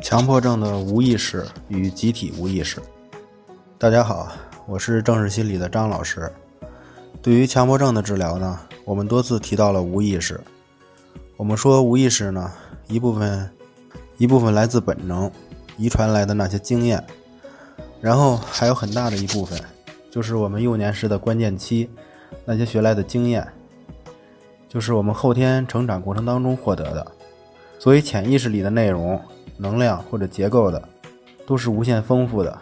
[0.00, 2.80] 强迫症的无意识与集体无意识。
[3.76, 4.32] 大家好，
[4.66, 6.32] 我是正视心理的张老师。
[7.20, 10.40] 对于强迫症的治疗呢，我们多次提到了无意识。
[11.36, 12.50] 我们说无意识呢，
[12.88, 13.50] 一部分
[14.16, 15.30] 一部分来自本能，
[15.76, 17.04] 遗传来的那些经验，
[18.00, 19.60] 然后还有很大的一部分，
[20.10, 21.90] 就是我们幼年时的关键期
[22.46, 23.46] 那些学来的经验，
[24.66, 27.06] 就是我们后天成长过程当中获得的。
[27.78, 29.20] 所以潜意识里的内容。
[29.60, 30.82] 能量或者结构的，
[31.46, 32.58] 都是无限丰富的，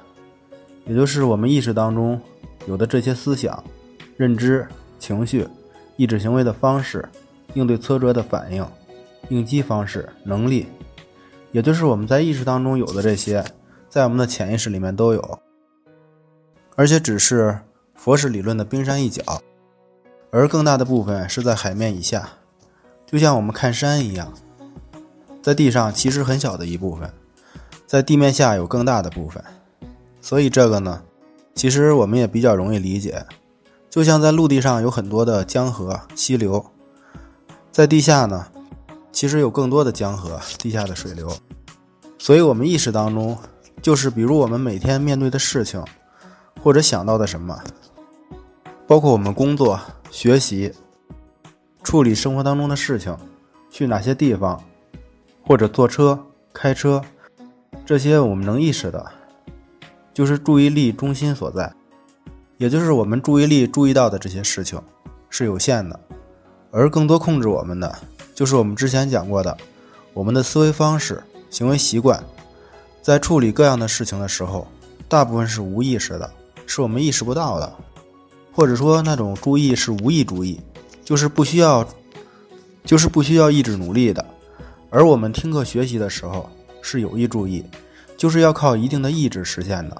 [0.84, 2.20] 也就是我们意识当中
[2.66, 3.62] 有的这些思想、
[4.16, 4.66] 认知、
[4.98, 5.46] 情绪、
[5.96, 7.08] 意志行为的方式、
[7.54, 8.66] 应对挫折的反应、
[9.28, 10.66] 应激方式、能力，
[11.52, 13.44] 也就是我们在意识当中有的这些，
[13.88, 15.38] 在我们的潜意识里面都有，
[16.74, 17.56] 而且只是
[17.94, 19.22] 佛式理论的冰山一角，
[20.30, 22.28] 而更大的部分是在海面以下，
[23.06, 24.32] 就像我们看山一样。
[25.48, 27.10] 在地上其实很小的一部分，
[27.86, 29.42] 在地面下有更大的部分，
[30.20, 31.00] 所以这个呢，
[31.54, 33.24] 其实我们也比较容易理解。
[33.88, 36.62] 就像在陆地上有很多的江河溪流，
[37.72, 38.46] 在地下呢，
[39.10, 41.34] 其实有更多的江河地下的水流。
[42.18, 43.34] 所以，我们意识当中，
[43.80, 45.82] 就是比如我们每天面对的事情，
[46.62, 47.58] 或者想到的什么，
[48.86, 50.74] 包括我们工作、学习、
[51.82, 53.16] 处理生活当中的事情，
[53.70, 54.62] 去哪些地方。
[55.48, 57.00] 或者坐车、开车，
[57.86, 59.10] 这些我们能意识的，
[60.12, 61.72] 就是注意力中心所在，
[62.58, 64.78] 也就是我们注意力注意到的这些事情
[65.30, 65.98] 是有限的，
[66.70, 67.98] 而更多控制我们的，
[68.34, 69.56] 就是我们之前讲过的，
[70.12, 72.22] 我们的思维方式、行为习惯，
[73.00, 74.68] 在处理各样的事情的时候，
[75.08, 76.30] 大部分是无意识的，
[76.66, 77.72] 是我们意识不到的，
[78.52, 80.60] 或者说那种注意是无意注意，
[81.02, 81.88] 就是不需要，
[82.84, 84.22] 就是不需要意志努力的。
[84.90, 86.48] 而我们听课学习的时候
[86.80, 87.62] 是有意注意，
[88.16, 89.96] 就是要靠一定的意志实现的；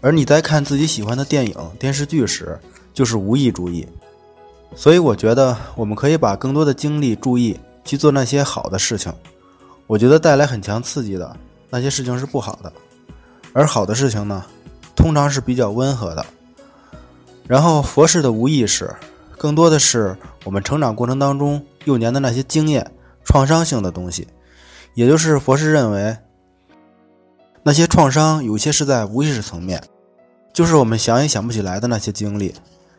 [0.00, 2.58] 而你在看自己喜欢的电影、电视剧时，
[2.94, 3.86] 就是无意注意。
[4.74, 9.12] 所以我觉得我们可以把更多的精力、注意去做那些好的事情。
[9.86, 11.36] 我觉得带来很强刺激的
[11.68, 12.72] 那些事情是不好的，
[13.52, 14.42] 而好的事情呢，
[14.96, 16.24] 通常是比较温和的。
[17.46, 18.90] 然后佛式的无意识，
[19.36, 22.90] 更多的是我们成长过程当中幼年的那些经验。
[23.24, 24.28] 创伤性的东西，
[24.94, 26.16] 也就是佛师认为，
[27.62, 29.82] 那些创伤有些是在无意识层面，
[30.52, 32.54] 就是我们想也想不起来的那些经历，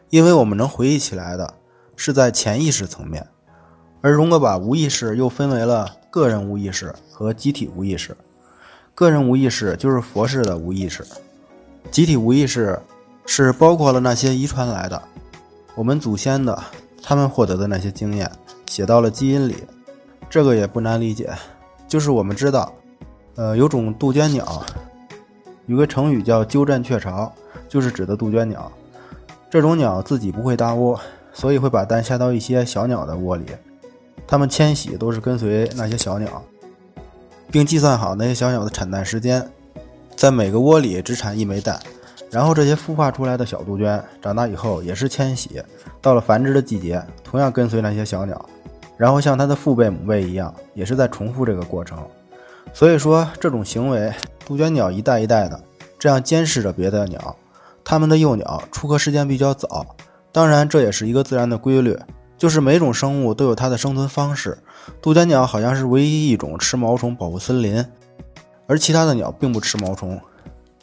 [0.09, 1.53] 因为我们能回忆起来的
[1.95, 3.25] 是在潜意识层面。
[4.01, 8.15] 而荣格把无意识又分为了个人无意识和集体无意识。
[8.93, 11.05] 个人无意识就是佛式的无意识，
[11.91, 12.79] 集体无意识
[13.25, 15.01] 是包括了那些遗传来的，
[15.75, 16.63] 我们祖先的
[17.01, 18.31] 他们获得的那些经验，
[18.67, 19.55] 写到了基因里。
[20.29, 21.29] 这个也不难理解，
[21.87, 22.73] 就是我们知道，
[23.35, 24.65] 呃，有种杜鹃鸟，
[25.65, 27.31] 有个成语叫“鸠占鹊巢”，
[27.69, 28.71] 就是指的杜鹃鸟。
[29.49, 30.99] 这种鸟自己不会搭窝，
[31.31, 33.45] 所以会把蛋下到一些小鸟的窝里。
[34.27, 36.43] 它们迁徙都是跟随那些小鸟，
[37.49, 39.49] 并计算好那些小鸟的产蛋时间，
[40.15, 41.79] 在每个窝里只产一枚蛋。
[42.31, 45.61] 然后这些孵化出来的小杜鹃长大以后也是迁徙，
[46.01, 48.49] 到了繁殖的季节，同样跟随那些小鸟。
[48.97, 51.97] 然后像它的父辈母辈一样，也是在重复这个过程。
[52.73, 54.13] 所以说，这种行为，
[54.45, 55.59] 杜鹃鸟一代一代的
[55.97, 57.35] 这样监视着别的鸟，
[57.83, 59.85] 它们的幼鸟出壳时间比较早。
[60.31, 61.97] 当然，这也是一个自然的规律，
[62.37, 64.57] 就是每种生物都有它的生存方式。
[65.01, 67.85] 杜鹃鸟好像是唯一一种吃毛虫保护森林，
[68.67, 70.19] 而其他的鸟并不吃毛虫。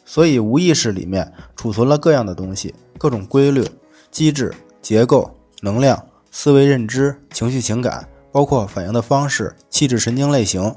[0.05, 3.63] 所以，无意识里面储存了各样的东西，各种规律、
[4.09, 5.29] 机制、结构、
[5.61, 6.03] 能量。
[6.35, 10.75] 思维、认知、情绪、情感，包括反应的方式、气质、神经类型，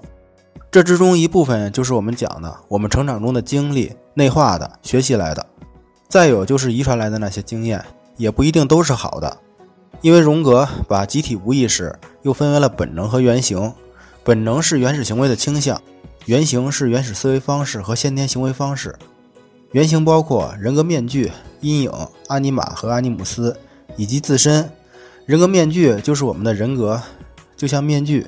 [0.71, 5.45] 这之中一部分就是我们讲的我们成长中的经历、内化的、学习来的。
[6.11, 7.83] 再有就是遗传来的那些经验，
[8.19, 9.34] 也不一定都是好的。
[10.03, 13.72] 因为荣格把集体无意识又分为了本能和原型。
[14.22, 15.81] 本能是原始行为的倾向，
[16.27, 18.95] 原型是原始思维方式和先天行为方式。
[19.72, 21.33] 原型包括人格面具、
[21.63, 21.91] 阴影、
[22.28, 23.59] 阿尼玛和阿尼姆斯，
[23.97, 24.71] 以及自身。
[25.27, 27.03] 人格面具就是我们的人格，
[27.57, 28.25] 就像面具，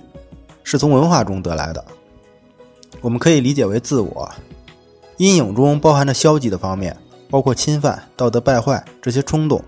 [0.65, 1.85] 是从文化中得来的。
[3.01, 4.29] 我们可以理解为自我。
[5.17, 6.97] 阴影中包含着消极的方面，
[7.31, 9.61] 包括侵犯、道德败坏这些冲动；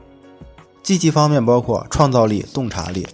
[0.83, 3.07] 积极方面包括创造力、洞察力。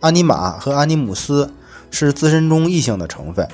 [0.00, 1.50] 阿尼玛和阿尼姆斯
[1.90, 3.48] 是自身中异性的成分，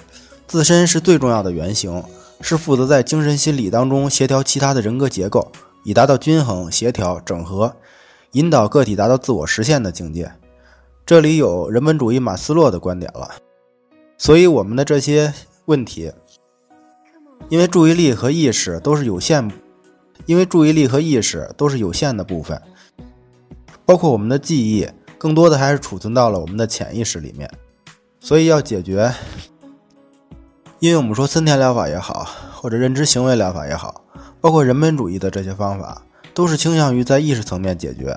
[0.48, 2.02] 自身是最重要的原型，
[2.40, 5.52] 是负责在精神心理当中协调其他的人格结构，
[5.84, 7.76] 以达到均衡、协调、整合。
[8.32, 10.30] 引导个体达到自我实现的境界，
[11.04, 13.30] 这里有人本主义马斯洛的观点了。
[14.16, 15.32] 所以，我们的这些
[15.64, 16.12] 问题。
[17.48, 19.50] 因为注意力和意识都是有限，
[20.26, 22.60] 因为注意力和意识都是有限的部分，
[23.84, 24.86] 包括我们的记忆，
[25.18, 27.50] 更多的还是储存到了我们的潜意识里面。
[28.20, 29.12] 所以要解决，
[30.78, 34.04] 因为我们说森田疗法也好，或者认知行为疗法也好，
[34.40, 36.02] 包括人本主义的这些方法，
[36.34, 38.16] 都是倾向于在意识层面解决。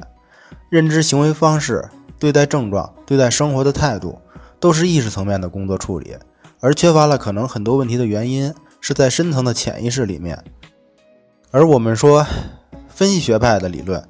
[0.69, 1.88] 认知行为方式、
[2.18, 4.19] 对待症状、对待生活的态度，
[4.60, 6.15] 都是意识层面的工作处理，
[6.60, 10.42] 而缺乏了可能很多问题的原因是在深层的潜意识里面。
[11.51, 12.25] 而我们说
[12.88, 14.04] 分析学派的理论，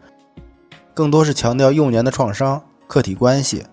[0.93, 3.65] 更多是强调幼年的创伤、客体关系，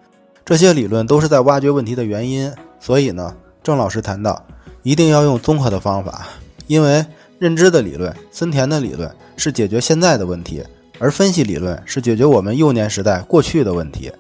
[0.45, 2.53] 这些理论都是在挖掘问题的原因。
[2.81, 4.45] 所以呢，郑老师谈到
[4.83, 6.27] 一定要用综合的方法，
[6.67, 7.05] 因为
[7.39, 10.63] 认知的理论、森田的理论是解决现在的问题。
[10.99, 14.13] 而分析理论是解决我们幼年时代过去的问题，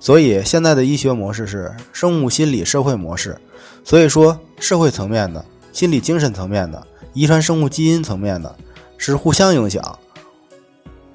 [0.00, 3.38] 所以现在的医学模式是生物心理社会模式。
[3.84, 8.56] 所以说，社会层面的、心理精神层面的、遗传生物基因层面的，
[8.98, 9.98] 是互相影响。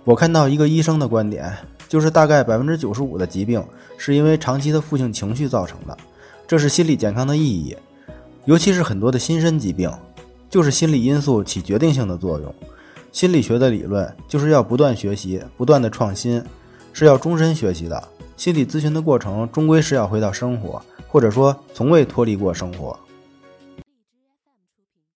[0.06, 1.54] 我看到一个医生的观点，
[1.89, 3.62] 就是大概百分之九十五的疾病
[3.97, 5.97] 是因为长期的负性情绪造成的，
[6.47, 7.75] 这是心理健康的意义。
[8.45, 9.92] 尤其是很多的心身疾病，
[10.50, 12.56] 就是心理因素起决定性的作用。
[13.11, 16.41] 心理学的理论就是要不断学习，不断的创新，
[16.93, 18.01] 是要终身学习的。
[18.37, 22.97] 心理咨询的过程终归是要回到生活，或者说从未脱离过生活。